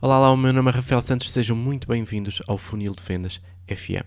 [0.00, 3.40] Olá lá, o meu nome é Rafael Santos, sejam muito bem-vindos ao Funil de Vendas
[3.66, 4.06] FM.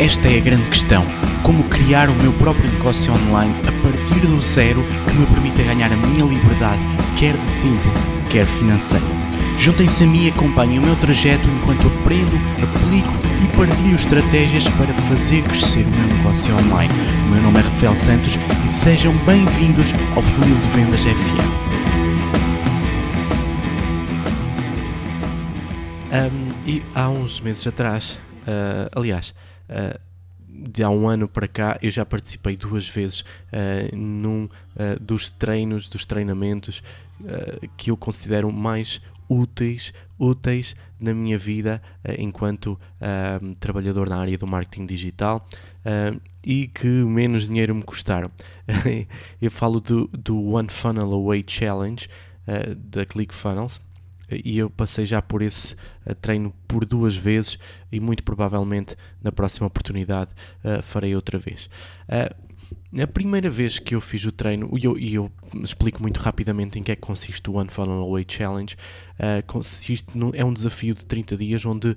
[0.00, 1.04] Esta é a grande questão:
[1.42, 5.92] como criar o meu próprio negócio online a partir do zero que me permita ganhar
[5.92, 6.80] a minha liberdade,
[7.18, 7.86] quer de tempo,
[8.30, 9.04] quer financeira.
[9.58, 12.32] Juntem-se a mim e acompanhem o meu trajeto enquanto aprendo,
[12.62, 13.12] aplico
[13.44, 16.94] e partilho estratégias para fazer crescer o meu negócio online.
[17.26, 21.61] O meu nome é Rafael Santos e sejam bem-vindos ao Funil de Vendas FM.
[26.12, 29.34] Um, e há uns meses atrás, uh, aliás,
[29.70, 29.98] uh,
[30.46, 34.46] de há um ano para cá, eu já participei duas vezes uh, num
[35.00, 36.82] dos treinos, dos treinamentos
[37.76, 41.80] que eu considero mais úteis, úteis na minha vida
[42.18, 42.78] enquanto
[43.60, 45.46] trabalhador na área do marketing digital
[46.44, 48.30] e que menos dinheiro me custaram.
[49.40, 52.08] eu falo do, do One Funnel Away Challenge
[52.76, 53.80] da ClickFunnels
[54.44, 55.74] e eu passei já por esse
[56.06, 57.58] uh, treino por duas vezes
[57.90, 60.30] e muito provavelmente na próxima oportunidade
[60.64, 61.68] uh, farei outra vez.
[62.08, 62.52] Uh,
[63.00, 66.82] a primeira vez que eu fiz o treino, e eu, eu explico muito rapidamente em
[66.82, 68.76] que é que consiste o One Funnel Away Challenge,
[69.14, 71.96] uh, consiste é um desafio de 30 dias onde uh,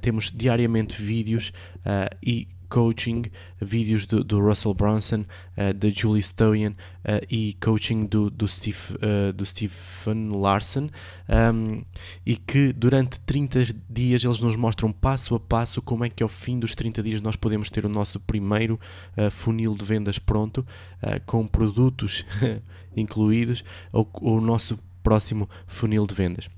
[0.00, 3.24] temos diariamente vídeos uh, e coaching,
[3.60, 5.24] vídeos do, do Russell Brunson,
[5.56, 10.90] uh, da Julie Stoyan uh, e coaching do, do, Steve, uh, do Stephen Larson
[11.28, 11.82] um,
[12.24, 16.28] e que durante 30 dias eles nos mostram passo a passo como é que ao
[16.28, 18.78] fim dos 30 dias nós podemos ter o nosso primeiro
[19.30, 20.66] funil de vendas pronto,
[21.26, 22.24] com produtos
[22.96, 26.48] incluídos, ou o nosso próximo funil de vendas.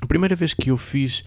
[0.00, 1.24] A primeira vez que eu fiz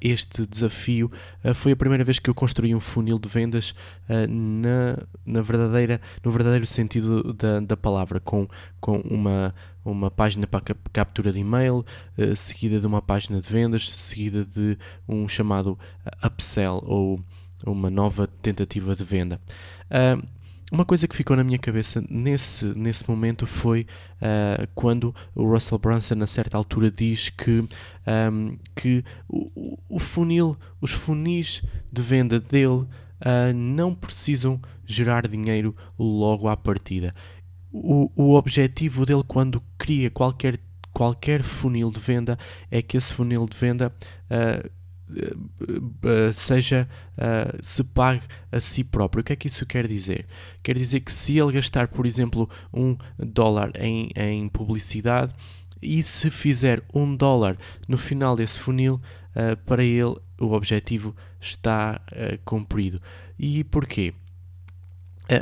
[0.00, 1.10] este desafio
[1.54, 3.74] foi a primeira vez que eu construí um funil de vendas
[4.08, 8.48] na, na verdadeira, no verdadeiro sentido da, da palavra, com,
[8.80, 11.84] com uma, uma página para captura de e-mail,
[12.36, 15.78] seguida de uma página de vendas, seguida de um chamado
[16.24, 17.20] upsell ou
[17.66, 19.40] uma nova tentativa de venda.
[19.90, 20.22] Uh,
[20.74, 23.86] uma coisa que ficou na minha cabeça nesse, nesse momento foi
[24.16, 27.60] uh, quando o Russell Brunson, a certa altura, diz que,
[28.30, 31.62] um, que o, o, funil, os funis
[31.92, 32.88] de venda dele uh,
[33.54, 37.14] não precisam gerar dinheiro logo à partida.
[37.72, 40.58] O, o objetivo dele, quando cria qualquer,
[40.92, 42.36] qualquer funil de venda,
[42.68, 43.94] é que esse funil de venda.
[44.28, 44.68] Uh,
[46.32, 46.88] seja
[47.18, 49.20] uh, se pague a si próprio.
[49.20, 50.26] O que é que isso quer dizer?
[50.62, 55.34] Quer dizer que se ele gastar, por exemplo, um dólar em, em publicidade
[55.80, 57.56] e se fizer um dólar
[57.86, 62.00] no final desse funil, uh, para ele o objetivo está
[62.44, 63.00] cumprido.
[63.38, 64.12] E porquê?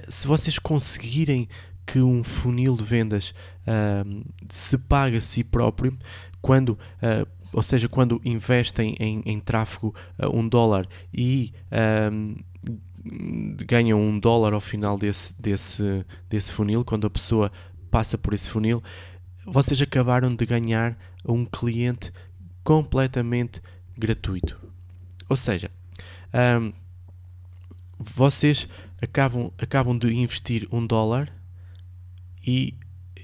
[0.09, 1.49] se vocês conseguirem
[1.87, 3.35] que um funil de vendas
[3.67, 5.97] uh, se pague a si próprio,
[6.41, 11.53] quando, uh, ou seja, quando investem em, em tráfego uh, um dólar e
[13.67, 17.51] ganham um dólar ao final desse, desse, desse funil, quando a pessoa
[17.91, 18.83] passa por esse funil,
[19.45, 22.13] vocês acabaram de ganhar um cliente
[22.63, 23.61] completamente
[23.97, 24.59] gratuito.
[25.29, 25.71] Ou seja,
[26.61, 26.73] um,
[27.99, 28.69] vocês
[29.01, 31.33] acabam, acabam de investir um dólar
[32.45, 32.75] e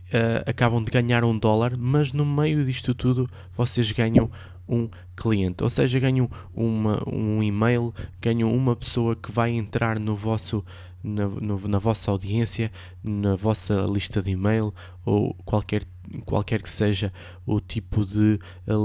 [0.09, 4.31] uh, acabam de ganhar um dólar, mas no meio disto tudo vocês ganham
[4.69, 10.15] um cliente, ou seja, ganham uma, um e-mail, ganham uma pessoa que vai entrar no
[10.15, 10.63] vosso
[11.03, 12.71] na, no, na vossa audiência,
[13.03, 14.75] na vossa lista de e-mail
[15.05, 15.85] ou qualquer,
[16.25, 17.13] qualquer que seja
[17.47, 18.39] o tipo de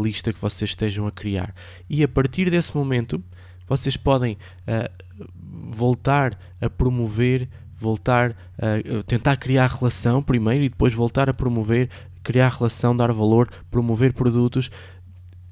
[0.04, 1.54] lista que vocês estejam a criar.
[1.90, 3.22] E a partir desse momento,
[3.68, 5.28] vocês podem uh,
[5.72, 7.50] voltar a promover
[7.84, 11.90] voltar a tentar criar relação primeiro e depois voltar a promover,
[12.24, 14.72] criar relação, dar valor, promover produtos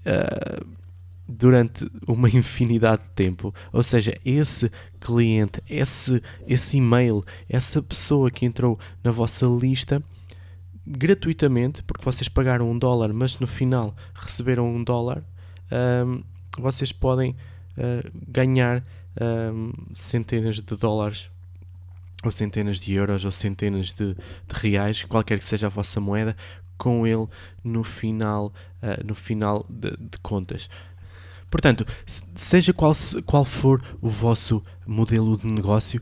[0.06, 0.66] uh,
[1.28, 3.53] durante uma infinidade de tempo.
[3.74, 10.02] Ou seja, esse cliente, esse, esse e-mail, essa pessoa que entrou na vossa lista
[10.88, 15.23] gratuitamente, porque vocês pagaram um dólar, mas no final receberam um dólar,
[16.06, 16.22] um,
[16.58, 17.32] vocês podem
[17.78, 18.84] uh, ganhar
[19.53, 21.29] um, centenas de dólares
[22.23, 26.35] ou centenas de euros ou centenas de, de, reais, qualquer que seja a vossa moeda,
[26.78, 27.28] com ele
[27.64, 30.70] no final, uh, no final de, de, contas.
[31.52, 31.85] Portanto,
[32.34, 32.94] seja qual,
[33.26, 36.02] qual for o vosso modelo de negócio,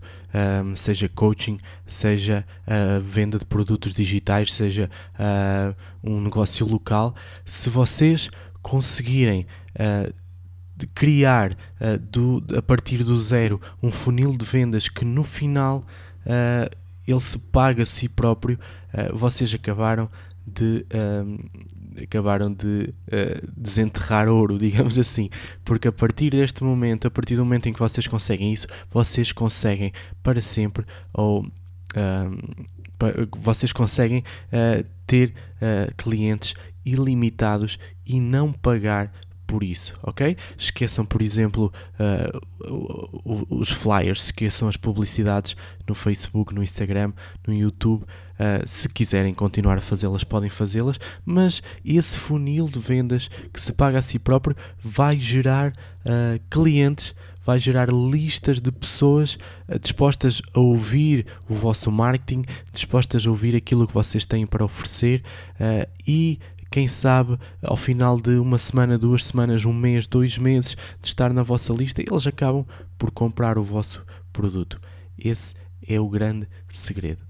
[0.64, 1.58] um, seja coaching,
[1.88, 8.30] seja uh, venda de produtos digitais, seja uh, um negócio local, se vocês
[8.62, 10.14] conseguirem uh,
[10.94, 11.58] criar
[12.10, 15.86] do, a partir do zero um funil de vendas que no final
[16.30, 16.70] uh,
[17.08, 18.60] ele se paga a si próprio,
[18.94, 20.08] uh, vocês acabaram
[20.46, 25.30] de, uh, acabaram de uh, desenterrar ouro, digamos assim,
[25.66, 29.32] porque a partir deste momento, a partir do momento em que vocês conseguem isso, vocês
[29.32, 29.92] conseguem
[30.22, 31.46] para sempre ou
[33.38, 36.54] vocês conseguem uh, ter uh, clientes
[36.86, 39.12] ilimitados e não pagar
[39.50, 40.38] por isso, ok?
[40.56, 45.58] Esqueçam, por exemplo, uh, os flyers, esqueçam as publicidades
[45.88, 47.12] no Facebook, no Instagram,
[47.48, 48.04] no YouTube.
[48.04, 53.74] Uh, se quiserem continuar a fazê-las, podem fazê-las, mas esse funil de vendas que se
[53.74, 59.40] paga a si próprio vai gerar uh, clientes vai gerar listas de pessoas
[59.82, 65.24] dispostas a ouvir o vosso marketing, dispostas a ouvir aquilo que vocês têm para oferecer
[65.56, 66.38] uh, e
[66.72, 71.34] quem sabe ao final de uma semana, duas semanas, um mês, dois meses de estar
[71.34, 72.66] na vossa lista, eles acabam
[72.98, 74.80] por comprar o vosso produto.
[75.18, 75.54] Esse
[75.88, 77.30] é o grande segredo.